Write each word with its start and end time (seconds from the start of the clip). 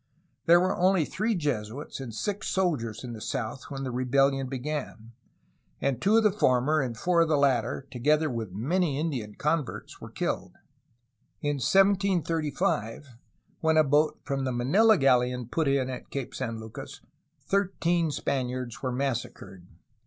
There 0.47 0.59
were 0.59 0.75
only 0.75 1.05
three 1.05 1.35
Jesuits 1.35 1.99
and 1.99 2.11
six 2.11 2.47
soldiers 2.47 3.03
in 3.03 3.13
the 3.13 3.21
south 3.21 3.65
when 3.69 3.83
the 3.83 3.91
rebellion 3.91 4.47
began, 4.47 5.11
180 5.81 5.85
A 5.85 5.89
HISTORY 5.91 5.93
OF 5.93 5.93
CALIFORNIA 5.93 5.93
and 5.93 6.01
two 6.01 6.17
of 6.17 6.23
the 6.23 6.39
former 6.39 6.81
and 6.81 6.97
four 6.97 7.21
of 7.21 7.27
the 7.27 7.37
latter, 7.37 7.87
together 7.91 8.27
with 8.27 8.51
many 8.51 8.97
Indian 8.99 9.35
converts, 9.35 10.01
were 10.01 10.09
killed. 10.09 10.53
In 11.41 11.57
1735, 11.57 13.13
when 13.59 13.77
a 13.77 13.83
boat 13.83 14.19
from 14.23 14.43
the 14.43 14.51
Manila 14.51 14.97
galleon 14.97 15.47
put 15.49 15.67
in 15.67 15.87
at 15.91 16.09
Cape 16.09 16.33
San 16.33 16.59
Lucas, 16.59 17.01
thirteen 17.41 18.09
Spaniards 18.09 18.81
were 18.81 18.91
massacred. 18.91 19.67